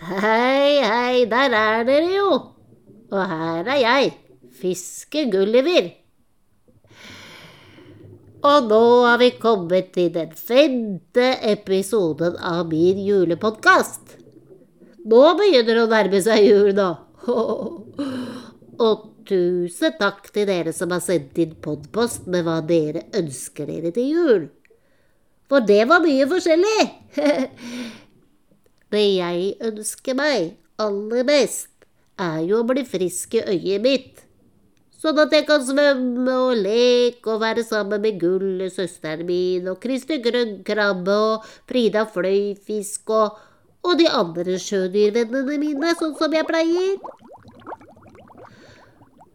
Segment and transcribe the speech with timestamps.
[0.00, 2.28] Hei, hei, der er dere jo.
[3.12, 4.12] Og her er jeg,
[4.56, 5.90] Fiske Gulliver.
[8.40, 14.16] Og nå har vi kommet til den femte episoden av min julepodkast.
[15.04, 16.90] Nå begynner det å nærme seg jul, da.
[18.86, 23.92] Og tusen takk til dere som har sendt inn podpost med hva dere ønsker dere
[23.92, 24.46] til jul.
[25.50, 26.88] For det var mye forskjellig.
[28.90, 31.68] Det jeg ønsker meg aller mest,
[32.18, 34.24] er jo å bli frisk i øyet mitt.
[35.00, 39.78] Sånn at jeg kan svømme og leke og være sammen med Gulle, søsteren min, og
[39.80, 43.38] Kristin Grønn Krabbe og Frida Fløyfisk og,
[43.86, 46.98] og de andre sjødyrvennene mine, sånn som jeg pleier.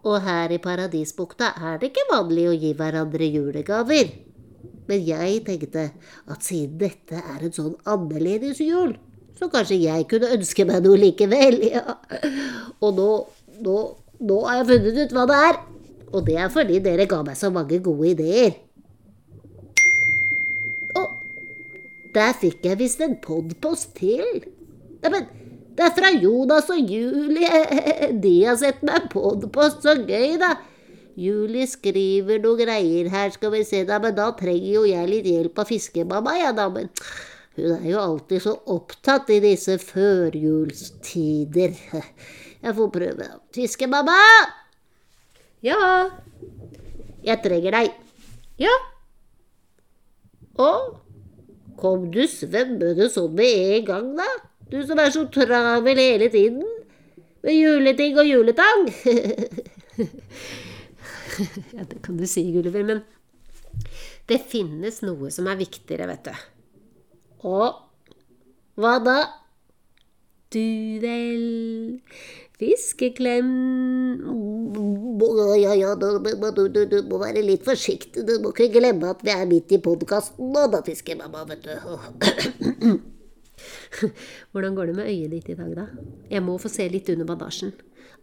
[0.00, 4.14] Og her i Paradisbukta er det ikke vanlig å gi hverandre julegaver.
[4.88, 5.90] Men jeg tenkte
[6.30, 8.96] at siden dette er en sånn annerledes jul,
[9.40, 11.58] så kanskje jeg kunne ønske meg noe likevel.
[11.70, 11.96] Ja.
[12.80, 13.08] Og nå,
[13.64, 13.76] nå,
[14.20, 15.60] nå har jeg funnet ut hva det er.
[16.10, 18.56] Og det er fordi dere ga meg så mange gode ideer.
[20.98, 21.04] Å,
[22.16, 24.42] der fikk jeg visst en podpost til.
[25.04, 25.28] Neimen,
[25.78, 27.62] det er fra Jonas og Julie.
[28.24, 29.80] De har sett meg podpost.
[29.86, 30.56] Så gøy, da.
[31.20, 35.26] Julie skriver noen greier her, skal vi se, da, men da trenger jo jeg litt
[35.28, 36.68] hjelp av fiskemamma, ja da.
[36.72, 36.88] Men
[37.60, 41.76] hun er jo alltid så opptatt i disse førjulstider.
[42.64, 43.28] Jeg får prøve.
[43.56, 44.16] Fiskemamma!
[45.64, 45.76] Ja?
[47.24, 47.94] Jeg trenger deg.
[48.60, 48.72] Ja?
[50.60, 50.70] Å?
[51.80, 54.28] Kom du svømmende sånn med en gang, da?
[54.70, 56.64] Du som er så travel hele tiden.
[57.44, 58.88] Med juleting og juletang.
[61.76, 63.00] ja, det kan du si, Gulliver, men
[64.28, 66.34] det finnes noe som er viktigere, vet du.
[67.46, 69.18] Og hva da?
[70.50, 70.66] Du
[71.02, 72.00] vel
[72.60, 73.50] Fiskeklem
[75.60, 78.24] Ja, ja, du, du, du, du, må være litt forsiktig.
[78.28, 82.98] Du må ikke glemme at vi er midt i podkasten nå, da, fiskemamma, vet du.
[84.52, 85.86] Hvordan går det med øyet ditt i dag, da?
[86.32, 87.72] Jeg må få se litt under bandasjen.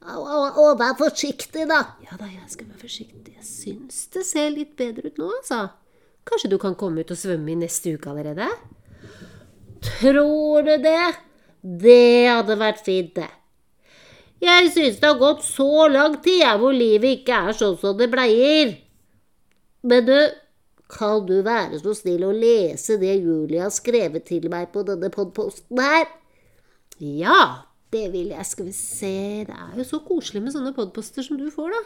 [0.06, 1.82] Å, å, vær forsiktig, da.
[2.06, 3.34] Ja da, jeg skal være forsiktig.
[3.40, 5.64] Jeg syns det ser litt bedre ut nå, altså.
[6.28, 8.48] Kanskje du kan komme ut og svømme i neste uke allerede?
[9.88, 11.14] Tror du det?
[11.62, 13.30] Det hadde vært fint, det.
[14.42, 17.98] Jeg synes det har gått så lang tid jeg, hvor livet ikke er sånn som
[17.98, 18.76] det pleier.
[19.88, 20.18] Men du,
[20.92, 25.10] kan du være så snill å lese det Julie har skrevet til meg på denne
[25.14, 26.06] podposten her?
[27.02, 28.46] Ja, det vil jeg.
[28.46, 31.84] Skal vi se Det er jo så koselig med sånne podposter som du får, da.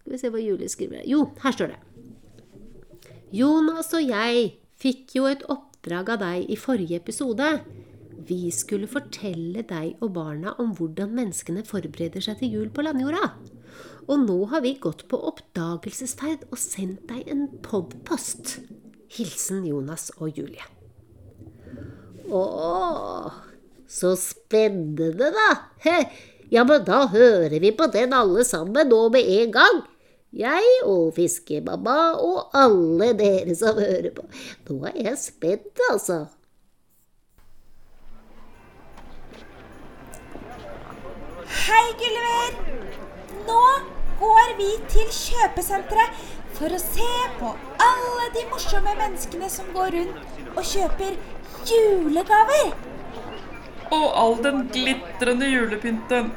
[0.00, 1.04] Skal vi se hva Julie skriver.
[1.08, 1.80] Jo, her står det.
[3.36, 7.46] Jonas og jeg fikk jo et oppdrag av deg i forrige episode.
[8.26, 13.30] Vi skulle fortelle deg og barna om hvordan menneskene forbereder seg til jul på landjorda.
[14.10, 18.58] Og nå har vi gått på oppdagelsesferd og sendt deg en podpost.
[19.14, 20.66] Hilsen Jonas og Julie.
[22.26, 22.42] Å,
[23.86, 25.50] så spennende, da.
[26.50, 29.84] Ja, men da hører vi på den alle sammen nå med en gang.
[30.36, 34.26] Jeg og fiskemamma og alle dere som hører på.
[34.68, 36.26] Nå er jeg spent, altså.
[41.46, 42.58] Hei, Gulliver!
[43.46, 43.62] Nå
[44.20, 46.20] går vi til kjøpesenteret
[46.58, 47.10] for å se
[47.40, 47.52] på
[47.86, 51.16] alle de morsomme menneskene som går rundt og kjøper
[51.70, 52.74] julegaver.
[53.88, 56.34] Og all den glitrende julepynten.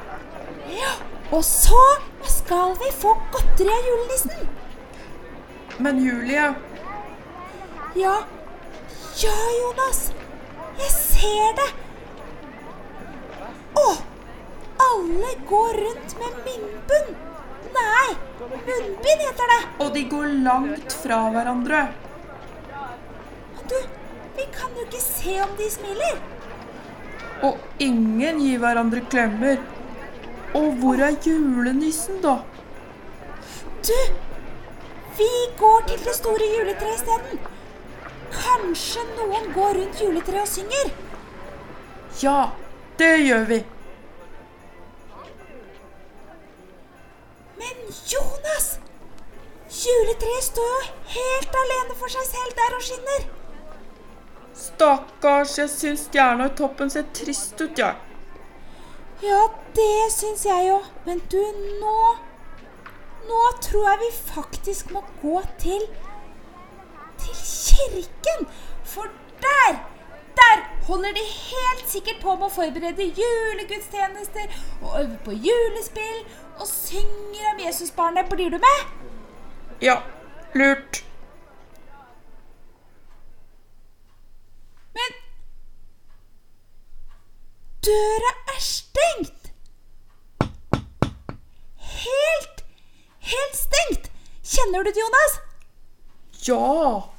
[0.72, 0.94] Ja,
[1.34, 1.84] og så
[2.50, 4.48] skal vi få godteri av julenissen.
[5.78, 6.54] Men Julie,
[7.94, 8.16] Ja,
[9.22, 10.00] ja, Jonas.
[10.80, 11.68] Jeg ser det.
[13.78, 13.86] Å,
[14.88, 17.14] alle går rundt med munnbind.
[17.78, 19.62] Nei, munnbind heter det.
[19.78, 21.86] og de går langt fra hverandre.
[23.54, 23.80] Men du,
[24.36, 26.18] vi kan jo ikke se om de smiler.
[27.46, 29.62] Og ingen gir hverandre klemmer.
[30.54, 32.40] Og hvor er julenissen, da?
[33.86, 33.98] Du,
[35.18, 37.38] vi går til det store juletreet isteden.
[38.34, 40.90] Kanskje noen går rundt juletreet og synger?
[42.22, 42.50] Ja,
[42.98, 43.60] det gjør vi.
[47.62, 47.82] Men
[48.12, 48.68] Jonas!
[49.70, 53.26] Juletreet står jo helt alene for seg selv der og skinner.
[54.60, 57.94] Stakkars, jeg syns stjerna i toppen ser trist ut, jeg.
[57.94, 58.09] Ja,
[59.20, 60.90] det syns jeg òg.
[61.06, 61.40] Men du,
[61.82, 62.16] nå
[63.30, 65.82] Nå tror jeg vi faktisk må gå til
[67.20, 68.46] til kirken.
[68.84, 69.06] For
[69.44, 69.76] der,
[70.36, 70.56] der
[70.86, 76.24] holder de helt sikkert på med å forberede julegudstjenester og øve på julespill
[76.58, 78.28] og synger om Jesusbarnet.
[78.32, 78.80] Blir du med?
[79.82, 80.00] Ja,
[80.54, 81.04] lurt.
[84.96, 85.16] Men
[87.86, 89.52] døra er stengt.
[92.00, 92.64] Helt,
[93.32, 94.10] helt stengt.
[94.60, 95.34] Kjenner du det, Jonas?
[96.44, 97.12] Ja.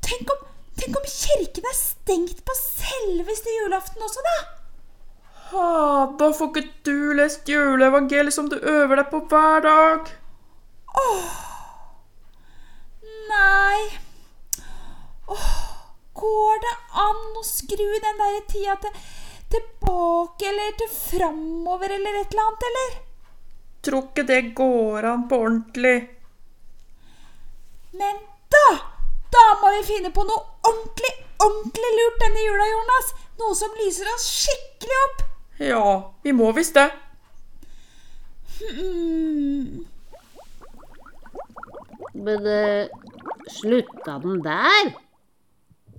[0.00, 4.32] Tenk om, tenk om kirken er stengt på selveste julaften også, da?
[5.52, 5.68] Ha,
[6.18, 10.10] da får ikke du lest juleevangeliet som du øver deg på hver dag.
[10.98, 11.36] Åh.
[13.28, 13.78] Nei.
[15.30, 15.52] Åh,
[16.24, 16.74] går det
[17.04, 18.98] an å skru den der tida til,
[19.54, 22.98] tilbake eller til framover eller et eller annet, eller?
[23.84, 25.96] Tror ikke det går an på ordentlig.
[27.94, 28.18] Men
[28.50, 28.66] da,
[29.34, 31.12] da må vi finne på noe ordentlig,
[31.42, 33.12] ordentlig lurt denne jula, Jonas.
[33.38, 35.24] Noe som lyser oss skikkelig opp.
[35.62, 35.86] Ja,
[36.24, 36.88] vi må visst det.
[38.64, 39.84] Hmm.
[42.14, 42.90] Men uh,
[43.50, 44.92] slutta den der?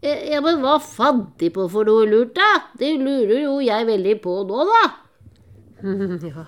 [0.02, 2.50] Eh, Ja, men hva fant de på for noe lurt, da?
[2.80, 4.84] Det lurer jo jeg veldig på nå, da.
[6.32, 6.46] ja.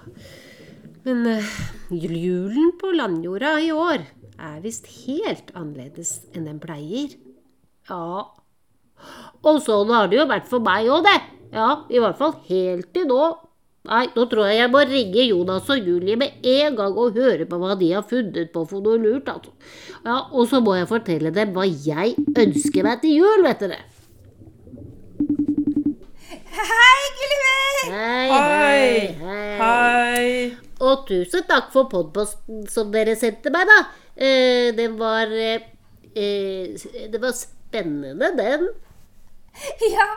[1.07, 1.55] Men uh,
[1.91, 4.03] julen på landjorda i år
[4.39, 7.15] er visst helt annerledes enn den pleier.
[7.89, 8.27] Ja.
[9.45, 11.17] Og sånn har det jo vært for meg òg, det.
[11.55, 13.21] Ja, i hvert fall helt til nå.
[13.87, 17.45] Nei, nå tror jeg jeg må ringe Jonas og Julie med en gang og høre
[17.47, 19.29] på hva de har funnet på for noe lurt.
[19.31, 19.53] Altså.
[20.03, 23.79] Ja, Og så må jeg fortelle dem hva jeg ønsker meg til jul, vet dere.
[26.57, 27.81] Hei, Gulliver!
[27.95, 29.17] Hei, Hei.
[29.23, 30.66] hei, hei.
[30.77, 33.77] Og tusen takk for podposten som dere sendte meg, da.
[34.13, 35.63] Eh, det var eh,
[36.13, 36.75] eh,
[37.09, 38.69] Det var spennende, den.
[39.95, 40.09] Ja,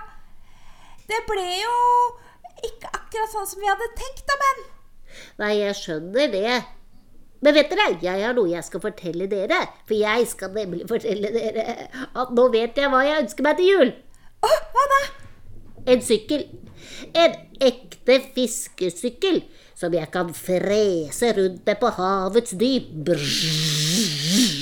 [1.09, 1.77] det ble jo
[2.61, 4.61] ikke akkurat sånn som vi hadde tenkt, da, men
[5.41, 6.59] Nei, jeg skjønner det.
[7.41, 9.63] Men vet dere, jeg har noe jeg skal fortelle dere.
[9.89, 13.71] For jeg skal nemlig fortelle dere at nå vet jeg hva jeg ønsker meg til
[13.73, 13.93] jul.
[14.45, 15.01] Å, hva da?
[15.95, 16.45] En sykkel.
[17.15, 19.43] En ekte fiskesykkel
[19.81, 23.11] som jeg kan frese rundt med på havets dyp.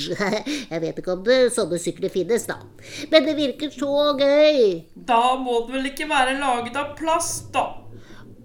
[0.09, 2.57] Jeg vet ikke om det, sånne sykler finnes, da.
[3.11, 4.85] Men det virker så gøy.
[4.95, 7.65] Da må den vel ikke være laget av plast, da?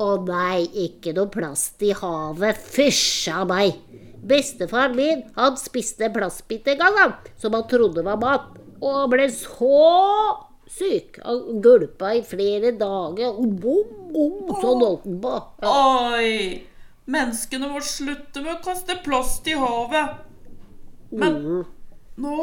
[0.02, 2.58] Å nei, ikke noe plast i havet.
[2.58, 3.78] Fysj a meg.
[4.24, 8.50] Bestefaren min han spiste en plastbit en gang, han, som han trodde var mat.
[8.82, 9.78] Og ble så
[10.74, 11.18] syk.
[11.24, 13.30] Han gulpa i flere dager.
[13.38, 15.34] Og Bom, bom, sånn holdt han på.
[15.62, 15.72] Ja.
[16.18, 16.62] Oi!
[17.06, 20.08] Menneskene må slutte med å kaste plast i havet.
[21.12, 21.64] Men Mm.
[22.18, 22.36] nå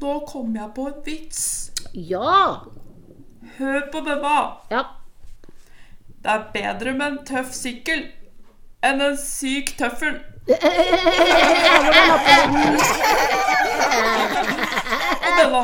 [0.00, 1.70] Nå kom jeg på en vits.
[1.92, 2.60] ja.
[3.58, 4.34] Hør på denne.
[4.70, 4.84] Ja.
[6.22, 8.04] Det er bedre med en tøff sykkel
[8.86, 10.20] enn en syk tøffel.
[15.26, 15.62] Og denne.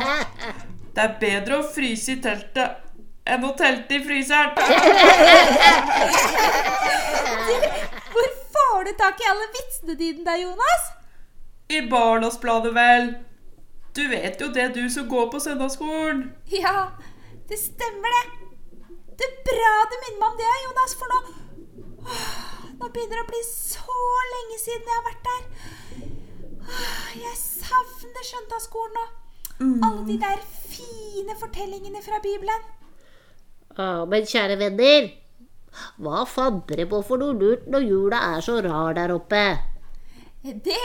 [0.95, 2.81] Det er bedre å fryse i teltet
[3.27, 4.53] enn å telte i fryseren.
[8.13, 10.85] Hvor får du tak i alle vitsene dine da, Jonas?
[11.67, 13.09] I Barnas Bladet, vel.
[13.97, 16.29] Du vet jo det, du som går på søndagsskolen.
[16.53, 16.91] Ja,
[17.49, 18.23] det stemmer det.
[19.19, 21.19] Det er bra du minner meg om det, Jonas, for nå
[22.75, 23.99] Nå begynner det å bli så
[24.31, 25.43] lenge siden jeg har vært der.
[27.23, 28.99] Jeg savner søndagsskolen
[29.59, 32.65] og alle de der fine fortellingene fra Bibelen.
[33.77, 35.07] Ja, men kjære venner,
[35.99, 39.45] hva fant dere på for noe lurt når jula er så rar der oppe?
[40.45, 40.77] Det,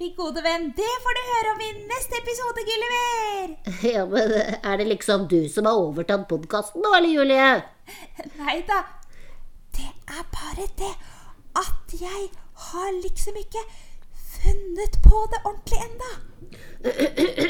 [0.00, 3.54] min gode venn, det får du høre om i neste episode, Gulliver.
[3.94, 7.46] Ja, men Er det liksom du som har overtatt podkasten nå, eller Julie?
[8.42, 8.82] Nei da.
[9.72, 10.92] Det er bare det
[11.56, 12.28] at jeg
[12.66, 13.64] har liksom ikke
[14.12, 16.12] funnet på det ordentlig enda.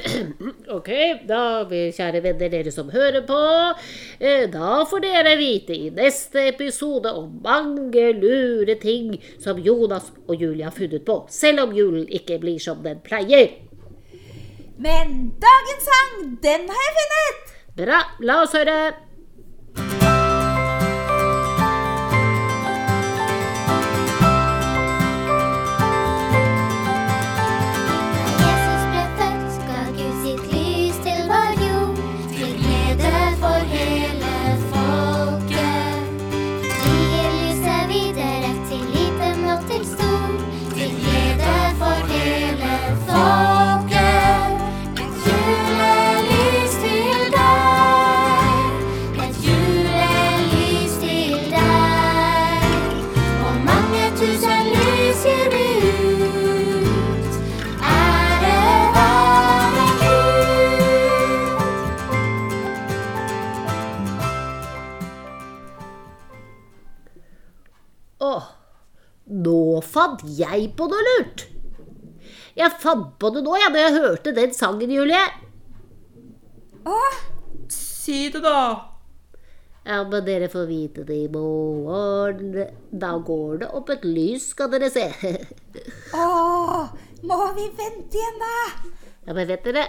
[0.73, 0.89] Ok,
[1.29, 3.41] da, kjære venner, dere som hører på,
[4.21, 10.41] eh, da får dere vite i neste episode om mange lure ting som Jonas og
[10.41, 13.53] Julie har funnet på, selv om julen ikke blir som den pleier.
[14.81, 17.57] Men dagens sang, den har jeg funnet.
[17.77, 19.12] Bra, la oss høre.
[69.87, 71.47] Fant jeg på noe lurt.
[72.57, 75.23] Jeg fant på det nå, ja, da jeg hørte den sangen, Julie.
[76.83, 76.99] Å,
[78.03, 78.93] Si det, da.
[79.87, 82.57] Ja, men dere får vite det i morgen.
[82.91, 85.05] Da går det opp et lys, skal dere se.
[86.19, 86.27] å,
[87.23, 88.57] må vi vente igjen, da?
[89.29, 89.87] Ja, men vet dere,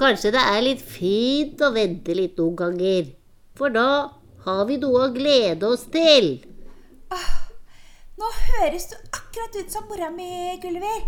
[0.00, 3.12] kanskje det er litt fint å vente litt noen ganger.
[3.60, 3.88] For da
[4.46, 6.38] har vi noe å glede oss til.
[8.16, 11.02] Nå høres du akkurat ut som mora mi, Gulliver.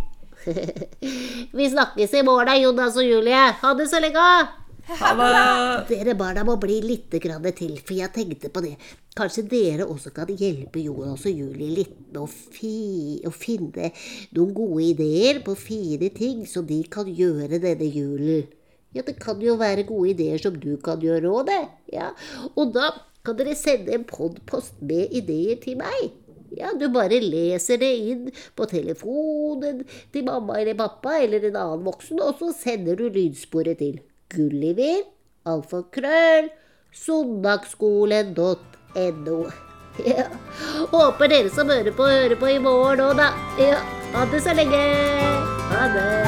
[1.56, 3.44] Vi snakkes i morgen, Jonas og Julie.
[3.62, 4.24] Ha det så lenge.
[5.00, 5.38] Ha det.
[5.88, 8.74] Dere barna må bli litt til, for jeg tenkte på det.
[9.16, 13.88] Kanskje dere også kan hjelpe Jonas og Julie litt med å, fi å finne
[14.36, 18.52] noen gode ideer på fine ting som de kan gjøre denne julen.
[18.92, 21.60] Ja, det kan jo være gode ideer som du kan gjøre òg, det.
[21.96, 22.12] Ja.
[22.52, 22.92] Og da
[23.24, 26.27] kan dere sende en podpost med ideer til meg.
[26.56, 31.84] Ja, du bare leser det inn på telefonen til mamma eller pappa eller en annen
[31.86, 33.96] voksen, og så sender du lydsporet til
[34.32, 35.00] Gulliver,
[35.48, 36.46] alfakrøll,
[37.04, 39.38] søndagsskolen.no.
[40.06, 40.26] Ja.
[40.92, 43.28] Håper dere som hører på, hører på i morgen òg, da.
[43.58, 43.78] Ja.
[44.14, 44.78] Ha det så lenge.
[45.74, 46.27] Ha det.